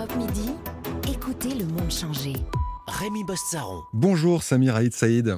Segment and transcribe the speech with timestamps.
[0.00, 0.50] Europe Midi,
[1.12, 2.32] écoutez le monde changer.
[2.86, 3.82] Rémi Bossaron.
[3.92, 5.36] Bonjour Samir Haït Saïd.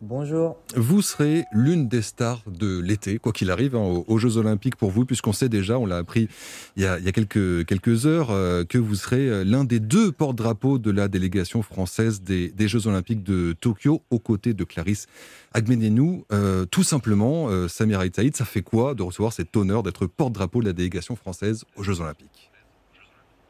[0.00, 0.56] Bonjour.
[0.74, 4.76] Vous serez l'une des stars de l'été, quoi qu'il arrive, hein, aux, aux Jeux Olympiques
[4.76, 6.28] pour vous, puisqu'on sait déjà, on l'a appris
[6.76, 9.64] il y a, il y a quelques, quelques heures, euh, que vous serez euh, l'un
[9.64, 14.54] des deux porte-drapeaux de la délégation française des, des Jeux Olympiques de Tokyo, aux côtés
[14.54, 15.08] de Clarisse
[15.52, 16.24] Agbenienou.
[16.32, 20.62] Euh, tout simplement, euh, Samir Saïd, ça fait quoi de recevoir cet honneur d'être porte-drapeau
[20.62, 22.50] de la délégation française aux Jeux Olympiques?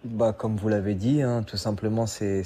[0.04, 2.42] Bah, comme vous l'avez dit, hein, tout simplement, c'est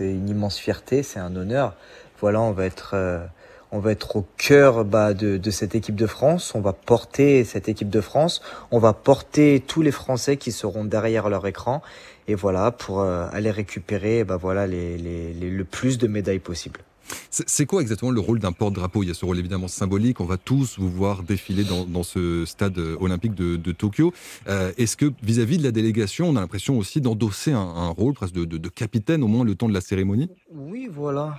[0.00, 1.74] une immense fierté, c'est un honneur.
[2.20, 3.24] Voilà, on va être, euh,
[3.70, 6.54] on va être au cœur bah, de, de cette équipe de France.
[6.54, 8.40] On va porter cette équipe de France.
[8.70, 11.82] On va porter tous les Français qui seront derrière leur écran.
[12.28, 16.38] Et voilà, pour euh, aller récupérer bah, voilà, les, les, les- le plus de médailles
[16.38, 16.80] possible.
[17.30, 19.02] C'est quoi exactement le rôle d'un porte-drapeau?
[19.02, 22.44] Il y a ce rôle évidemment symbolique, on va tous vous voir défiler dans, ce
[22.44, 24.12] stade euh, olympique de, Tokyo.
[24.48, 28.34] Euh, Est-ce que vis-à-vis de la délégation, on a l'impression aussi d'endosser un, rôle presque
[28.34, 30.30] de, capitaine au moins le temps de la cérémonie?
[30.50, 31.38] Oui, voilà.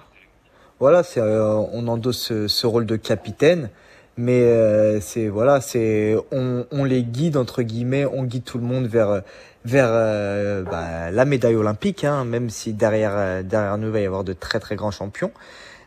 [0.80, 3.70] Voilà, euh, on endosse ce rôle de capitaine,
[4.18, 8.64] mais euh, c'est voilà, c'est on, on les guide entre guillemets, on guide tout le
[8.66, 9.22] monde vers
[9.66, 14.00] vers euh, bah, la médaille olympique, hein, même si derrière euh, derrière nous il va
[14.02, 15.32] y avoir de très très grands champions.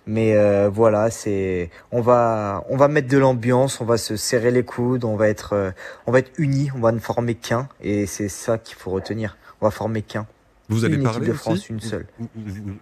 [0.08, 4.52] Mais euh, voilà, c'est on va on va mettre de l'ambiance, on va se serrer
[4.52, 5.70] les coudes, on va être euh,
[6.06, 9.36] on va être unis, on va ne former qu'un, et c'est ça qu'il faut retenir.
[9.60, 10.26] On va former qu'un.
[10.68, 12.06] Vous allez Une parler de aussi France, une seule.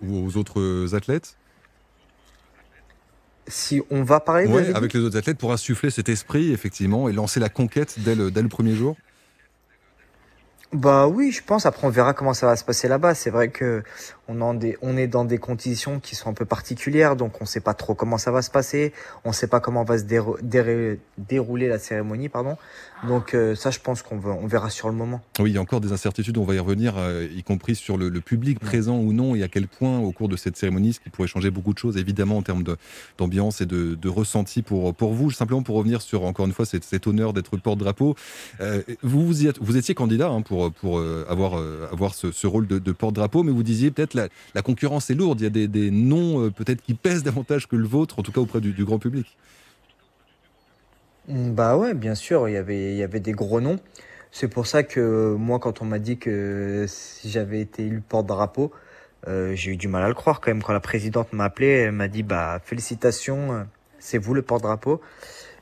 [0.07, 1.37] aux autres athlètes?
[3.47, 7.13] Si on va parler, Ouais, avec les autres athlètes pour insuffler cet esprit effectivement et
[7.13, 8.97] lancer la conquête dès le, dès le premier jour?
[10.75, 11.67] Bah oui, je pense.
[11.67, 13.15] Après, on verra comment ça va se passer là-bas.
[13.15, 13.85] C'est vrai que
[14.27, 17.45] on, en des, on est dans des conditions qui sont un peu particulières, donc on
[17.47, 18.93] sait pas trop comment ça va se passer.
[19.25, 20.05] On sait pas comment va se
[21.19, 22.57] dérouler la cérémonie, pardon.
[23.07, 25.21] Donc euh, ça, je pense qu'on va- on verra sur le moment.
[25.39, 27.99] Oui, il y a encore des incertitudes, on va y revenir, euh, y compris sur
[27.99, 30.95] le, le public présent ou non, et à quel point, au cours de cette cérémonie,
[30.95, 32.65] ce qui pourrait changer beaucoup de choses, évidemment, en termes
[33.19, 35.31] d'ambiance et de, de ressenti pour, pour vous.
[35.31, 38.17] Simplement pour revenir sur, encore une fois, cet, cet honneur d'être porte-drapeau.
[38.63, 42.15] Euh, vous, vous, y êtes- vous étiez candidat hein, pour, pour euh, avoir, euh, avoir
[42.15, 45.41] ce, ce rôle de, de porte-drapeau, mais vous disiez peut-être la, la concurrence est lourde,
[45.41, 48.23] il y a des, des noms euh, peut-être qui pèsent davantage que le vôtre, en
[48.23, 49.39] tout cas auprès du, du grand public.
[51.29, 53.79] Mm, Bah ouais, bien sûr, il y avait, il y avait des gros noms.
[54.31, 58.73] C'est pour ça que moi, quand on m'a dit que si j'avais été élu porte-drapeau,
[59.29, 60.63] euh, j'ai eu du mal à le croire quand même.
[60.63, 63.67] Quand la présidente m'a appelé, elle m'a dit bah félicitations,
[63.99, 65.01] c'est vous le porte-drapeau.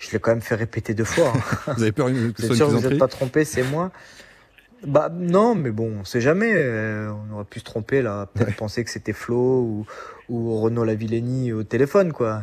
[0.00, 1.32] Je l'ai quand même fait répéter deux fois.
[1.36, 1.72] hein.
[1.76, 3.92] Vous avez peur que ce soit sûr une vous n'êtes pas trompé, c'est moi
[4.87, 6.53] Bah non, mais bon, on sait jamais.
[6.54, 9.87] euh, on aurait pu se tromper là, peut-être penser que c'était Flo ou,
[10.28, 12.43] ou Renaud Lavillenie au téléphone, quoi.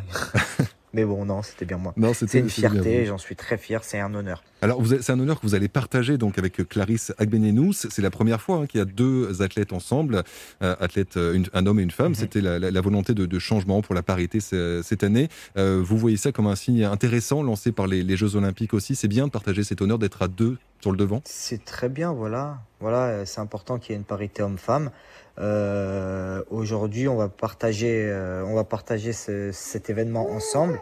[0.94, 1.94] mais bon, non, c'était bien moi.
[2.14, 4.42] C'est une fierté, j'en suis très fier, c'est un honneur.
[4.62, 7.72] Alors, c'est un honneur que vous allez partager donc avec Clarisse Agbenienou.
[7.74, 10.24] C'est la première fois hein, qu'il y a deux athlètes ensemble,
[10.64, 12.10] euh, athlètes, euh, une- un homme et une femme.
[12.10, 12.16] Mhm.
[12.16, 15.30] C'était la, la- la volonté de, de changement pour la parité ce- cette année.
[15.58, 18.96] Euh, vous voyez ça comme un signe intéressant lancé par les, les Jeux Olympiques aussi.
[18.96, 21.22] C'est bien de partager cet honneur d'être à deux sur le devant.
[21.26, 22.60] C'est très bien, voilà.
[22.80, 24.92] Voilà, euh, c'est important qu'il y ait une parité homme-femme.
[25.40, 30.82] Euh, Aujourd'hui, on va partager, euh, on va partager ce- cet événement ensemble.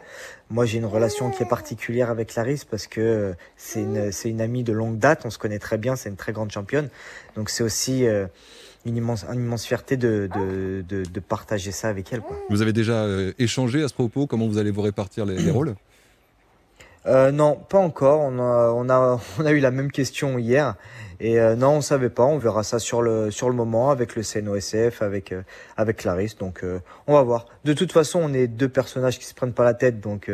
[0.50, 4.42] Moi, j'ai une relation qui est particulière avec Clarisse parce que c'est une, c'est une
[4.42, 5.22] amie de longue date.
[5.26, 5.96] On se connaît très bien.
[5.96, 6.90] C'est une très grande championne.
[7.36, 8.26] Donc, c'est aussi euh,
[8.86, 12.22] une immense, une immense fierté de, de, de, de partager ça avec elle.
[12.22, 12.36] Quoi.
[12.50, 13.06] Vous avez déjà
[13.38, 14.26] échangé à ce propos?
[14.28, 15.76] Comment vous allez vous répartir les, les rôles?
[17.08, 18.22] Euh, non, pas encore.
[18.22, 20.76] On a, on a, on a eu la même question hier.
[21.20, 22.24] Et euh, non, on savait pas.
[22.26, 25.42] On verra ça sur le, sur le moment avec le CNOSF, avec, euh,
[25.78, 26.38] avec Clarisse.
[26.38, 26.64] Donc,
[27.08, 27.46] on va voir.
[27.66, 30.00] De toute façon, on est deux personnages qui se prennent pas la tête.
[30.00, 30.30] Donc,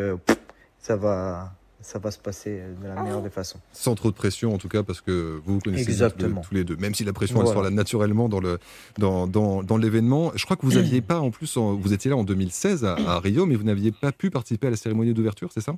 [0.80, 3.60] ça va, ça va se passer de la meilleure des façons.
[3.72, 6.42] Sans trop de pression en tout cas parce que vous vous connaissez tous les- Exactement.
[6.42, 6.76] tous les deux.
[6.78, 7.60] Même si la pression elle Voilà.
[7.60, 8.60] sera là naturellement dans le
[8.98, 10.32] dans, dans, dans l'événement.
[10.36, 12.96] Je crois que vous aviez pas en plus en- vous étiez là en 2016 à,
[13.08, 15.76] à Rio mais vous n'aviez pas pu participer à la cérémonie d'ouverture, c'est ça?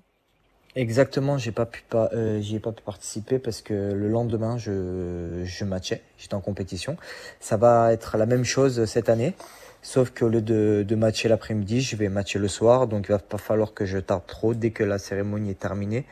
[0.76, 4.58] Exactement, j'ai pas pu pas, euh, j'y ai pas pu participer parce que le lendemain
[4.58, 6.98] je je matchais, j'étais en compétition.
[7.40, 9.36] Ça va être la même chose cette année,
[9.82, 13.20] sauf qu'au lieu de de matcher l'après-midi, je vais matcher le soir, donc il va
[13.20, 16.06] pas falloir que je tarde trop dès que la cérémonie est terminée.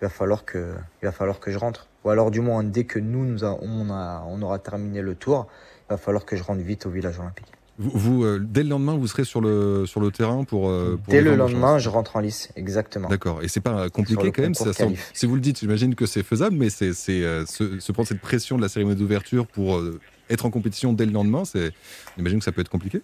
[0.00, 2.84] Il va falloir que il va falloir que je rentre, ou alors du moins dès
[2.84, 5.46] que nous nous on aura terminé le tour,
[5.90, 7.55] il va falloir que je rentre vite au village olympique.
[7.78, 10.98] Vous, vous, euh, dès le lendemain vous serez sur le sur le terrain pour, euh,
[11.02, 13.08] pour Dès le lendemain, je rentre en lice, exactement.
[13.08, 13.42] D'accord.
[13.42, 14.54] Et c'est pas compliqué quand même.
[14.54, 14.70] ça
[15.12, 18.08] si vous le dites, j'imagine que c'est faisable, mais c'est c'est, euh, se, se prendre
[18.08, 20.00] cette pression de la cérémonie d'ouverture pour euh,
[20.30, 21.72] être en compétition dès le lendemain, c'est.
[22.16, 23.02] J'imagine que ça peut être compliqué.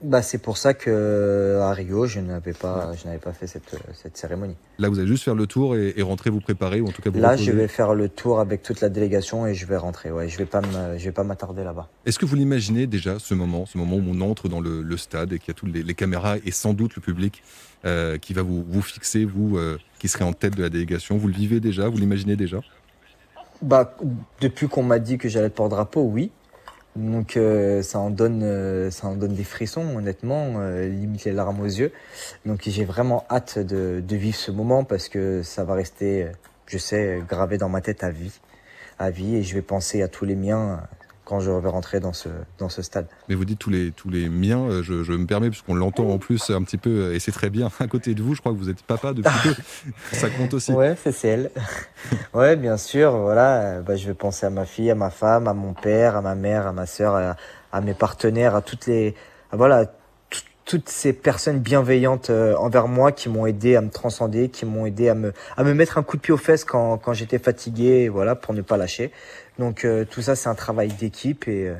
[0.00, 3.74] Bah, c'est pour ça que à Rio, je n'avais pas, je n'avais pas fait cette,
[4.00, 4.54] cette cérémonie.
[4.78, 7.02] Là, vous allez juste faire le tour et, et rentrer vous préparer, ou en tout
[7.02, 7.44] cas vous Là, reposer.
[7.46, 10.12] je vais faire le tour avec toute la délégation et je vais rentrer.
[10.12, 11.88] Ouais, je vais pas me, je vais pas m'attarder là-bas.
[12.06, 14.96] Est-ce que vous l'imaginez déjà, ce moment, ce moment où on entre dans le, le
[14.96, 17.42] stade et qu'il y a toutes les, les caméras et sans doute le public
[17.84, 21.16] euh, qui va vous, vous fixer, vous euh, qui serez en tête de la délégation?
[21.16, 21.88] Vous le vivez déjà?
[21.88, 22.60] Vous l'imaginez déjà?
[23.62, 23.96] Bah,
[24.40, 26.30] depuis qu'on m'a dit que j'allais être porte-drapeau, oui.
[26.98, 31.32] Donc euh, ça en donne, euh, ça en donne des frissons, honnêtement, euh, limite les
[31.32, 31.92] larmes aux yeux.
[32.44, 36.26] Donc j'ai vraiment hâte de, de vivre ce moment parce que ça va rester,
[36.66, 38.40] je sais, gravé dans ma tête à vie,
[38.98, 40.82] à vie, et je vais penser à tous les miens
[41.28, 43.06] quand je vais rentrer dans ce, dans ce stade.
[43.28, 46.08] Mais vous dites tous les, tous les miens, euh, je, je me permets, puisqu'on l'entend
[46.08, 48.40] en plus un petit peu, euh, et c'est très bien, à côté de vous, je
[48.40, 49.54] crois que vous êtes papa depuis peu.
[50.12, 50.72] Ça compte aussi.
[50.72, 51.50] Ouais, c'est celle.
[52.34, 53.12] ouais, bien sûr.
[53.12, 56.16] Voilà, euh, bah, je vais penser à ma fille, à ma femme, à mon père,
[56.16, 57.36] à ma mère, à ma sœur, à,
[57.72, 59.14] à mes partenaires, à toutes les,
[59.52, 59.84] à, voilà,
[60.68, 64.84] toutes ces personnes bienveillantes euh, envers moi qui m'ont aidé à me transcender, qui m'ont
[64.84, 67.38] aidé à me, à me mettre un coup de pied aux fesses quand, quand j'étais
[67.38, 69.10] fatigué, et voilà, pour ne pas lâcher.
[69.58, 71.74] Donc euh, tout ça, c'est un travail d'équipe et, euh,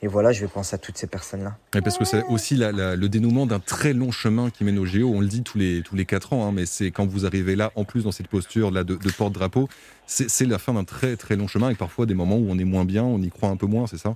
[0.00, 1.56] et voilà, je vais penser à toutes ces personnes-là.
[1.74, 4.78] Et parce que c'est aussi la- la- le dénouement d'un très long chemin qui mène
[4.78, 5.10] au JO.
[5.12, 7.56] On le dit tous les, tous les quatre ans, hein, mais c'est quand vous arrivez
[7.56, 9.68] là, en plus dans cette posture là de, de porte-drapeau,
[10.06, 12.58] c'est c'est la fin d'un très très long chemin avec parfois des moments où on
[12.60, 14.14] est moins bien, on y croit un peu moins, c'est ça?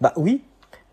[0.00, 0.42] Bah oui,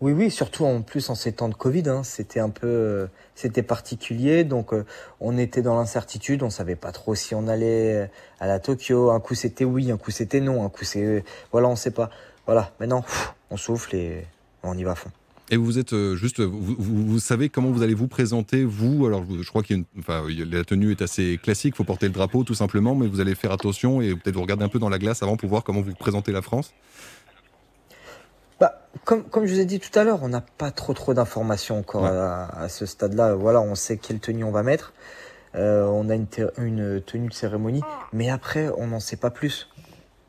[0.02, 3.06] oui, oui, surtout en plus en ces temps de Covid, hein, c'était un peu, euh,
[3.36, 4.84] c'était particulier, donc euh,
[5.20, 8.10] on était dans l'incertitude, on savait pas trop si on allait
[8.40, 11.68] à la Tokyo, un coup c'était oui, un coup c'était non, un coup c'est, voilà,
[11.68, 12.10] on sait pas,
[12.46, 13.04] voilà, maintenant
[13.50, 14.26] on souffle et
[14.64, 15.10] on y va à fond.
[15.52, 19.04] Et vous êtes euh, juste, vous, savez comment vous allez vous présenter, vous?
[19.04, 22.94] Alors, je crois a- la tenue est assez classique, faut porter le drapeau tout simplement,
[22.94, 25.36] mais vous allez faire attention et peut-être vous regarder un peu dans la glace avant
[25.36, 26.72] pour voir comment vous présentez la France.
[28.62, 31.14] Bah, comme, comme je vous ai dit tout à l'heure, on n'a pas trop trop
[31.14, 32.08] d'informations encore Ouais.
[32.10, 33.34] à, à ce stade-là.
[33.34, 34.92] Voilà, on sait quelle tenue on va mettre.
[35.56, 37.82] Euh, on a une, te- une tenue de cérémonie,
[38.12, 39.68] mais après, on n'en sait pas plus.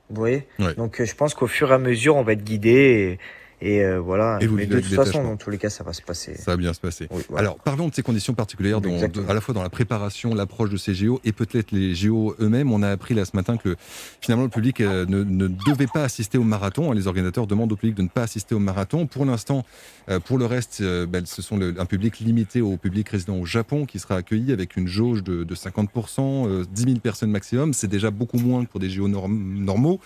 [0.09, 0.47] Vous voyez?
[0.57, 0.73] Ouais.
[0.73, 3.19] Donc, euh, je pense qu'au fur et à mesure, on va être guidé et,
[3.63, 4.37] et, euh, voilà.
[4.41, 6.35] Et vous mais de toute façon, dans tous les cas, ça va se passer.
[6.35, 7.07] Ça va bien se passer.
[7.11, 7.41] Oui, voilà.
[7.49, 8.99] Alors, parlons de ces conditions particulières, dont-
[9.29, 12.71] à la fois dans la préparation, l'approche de ces JO et peut-être les JO eux-mêmes.
[12.71, 13.75] On a appris là ce matin que
[14.21, 16.91] finalement le public euh, ne, ne devait pas assister au marathon.
[16.91, 19.07] Les organisateurs demandent au public de ne pas assister au marathon.
[19.07, 19.65] Pour l'instant,
[20.09, 23.45] euh, pour le reste, ben, ce sont le- un public limité au public résident au
[23.45, 27.73] Japon qui sera accueilli avec une jauge de, de 50%, euh, 10 000 personnes maximum.
[27.73, 29.99] C'est déjà beaucoup moins que pour des JO norm- normaux,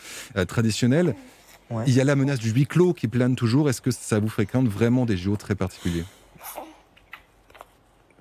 [0.48, 1.16] traditionnels.
[1.70, 1.84] Ouais.
[1.88, 3.70] Il y a la menace du huis clos qui plane toujours.
[3.70, 6.06] Est-ce que ça vous fréquente vraiment des JO très particuliers?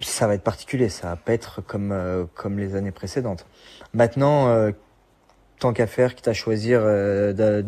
[0.00, 3.46] Ça va être particulier, ça va pas être comme, euh, comme les années précédentes.
[3.94, 4.72] Maintenant, euh,
[5.58, 7.62] tant qu'à faire, quitte à choisir euh, d'a-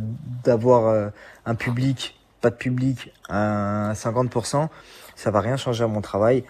[0.45, 1.09] d'avoir euh,
[1.47, 4.69] un public, pas de public, à 50%,
[5.17, 6.45] ça va rien changer à mon travail.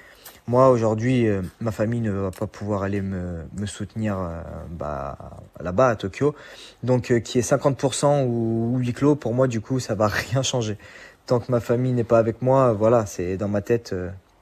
[0.49, 4.41] Moi, aujourd'hui, euh, ma famille ne va pas pouvoir aller me, soutenir euh,
[4.71, 5.19] bah,
[5.61, 6.35] là-bas à Tokyo.
[6.83, 10.07] Donc, euh, qui est 50% ou, ou huis clos, pour moi, du coup, ça va
[10.31, 10.79] rien changer.
[11.27, 13.95] Tant que ma famille n'est pas avec moi, voilà, c'est dans ma tête,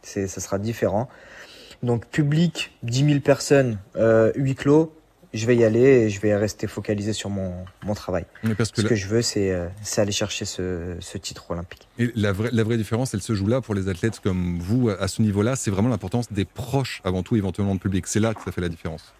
[0.02, 1.08] c'est, ça sera différent.
[1.82, 3.78] Donc public, 10 000 personnes,
[4.36, 4.95] huis clos,
[5.36, 7.52] je vais y aller et je vais rester focalisé sur mon,
[7.84, 8.24] mon travail.
[8.42, 11.18] Mais parce que Ce la- que je veux, c'est, euh, c'est aller chercher ce, ce
[11.18, 11.88] titre olympique.
[11.98, 14.88] Et la vraie, la vraie différence, elle se joue là pour les athlètes comme vous,
[14.90, 15.56] à ce niveau-là.
[15.56, 18.06] C'est vraiment l'importance des proches avant tout, éventuellement le public.
[18.06, 19.12] C'est là que ça fait la différence.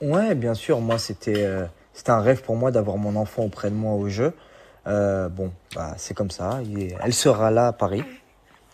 [0.00, 3.68] Ouais, bien sûr, moi c'était, euh, c'était un rêve pour moi d'avoir mon enfant auprès
[3.70, 4.32] de moi au jeu.
[4.86, 6.60] Euh, bon, bah, c'est comme ça.
[6.78, 8.02] Est- Elle sera là à Paris.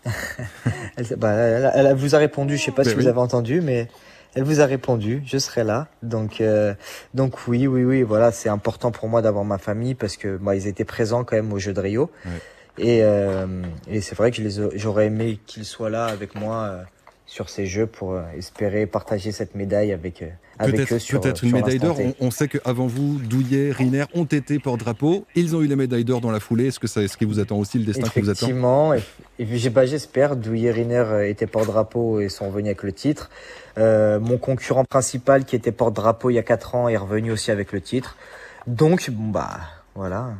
[0.96, 3.02] elle, bah, elle- elle vous a répondu, je sais pas Ben si oui.
[3.02, 3.88] vous avez entendu, mais
[4.36, 5.88] elle vous a répondu, je serai là.
[6.02, 6.74] Donc, euh,
[7.14, 10.54] donc oui, oui, oui, voilà, c'est important pour moi d'avoir ma famille parce que bah,
[10.54, 12.10] ils étaient présents quand même au jeu de Rio.
[12.76, 13.46] Et, euh,
[13.90, 14.42] et c'est vrai que
[14.74, 16.82] j'aurais aimé qu'ils soient là avec moi euh,
[17.24, 20.22] sur ces jeux pour espérer partager cette médaille avec,
[20.58, 21.98] avec eux Peut-être sur, peut-être une sur médaille d'or.
[21.98, 25.24] On, on sait qu'avant vous, Douillet, Riner ont été porte-drapeau.
[25.34, 26.66] Ils ont eu la médaille d'or dans la foulée.
[26.66, 28.46] Est-ce que ça, est-ce qui vous attend aussi le destin qui vous attend?
[28.46, 28.92] Effectivement,
[29.38, 30.36] et, j'ai- bah, j'espère.
[30.36, 33.30] Douillet Riner euh, était porte-drapeau et sont revenus avec le titre.
[33.78, 37.50] Euh, mon concurrent principal qui était porte-drapeau il y a 4 ans est revenu aussi
[37.50, 38.16] avec le titre.
[38.66, 39.60] Donc, bon, bah
[39.94, 40.34] voilà,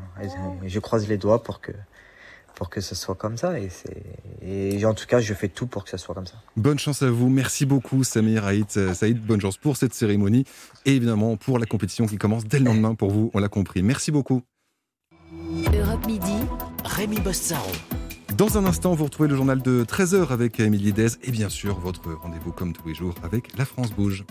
[0.67, 1.73] je croise les doigts pour que
[2.55, 4.03] pour que ce soit comme ça et c'est
[4.41, 6.37] et en tout cas je fais tout pour que ce soit comme ça.
[6.57, 7.29] Bonne chance à vous.
[7.29, 8.77] Merci beaucoup, Samir Haït.
[8.79, 10.45] Euh, Saïd, bonne chance pour cette cérémonie
[10.87, 13.31] et évidemment pour la compétition qui commence dès le lendemain pour vous.
[13.35, 13.83] On l'a compris.
[13.83, 14.41] Merci beaucoup.
[15.75, 16.33] Europe Midi.
[16.85, 17.73] Rémi Bossaron.
[18.37, 21.79] Dans un instant, vous retrouvez le journal de 13h avec Émilie Dez et bien sûr
[21.79, 24.27] votre rendez-vous comme tous les jours avec La France Bouge.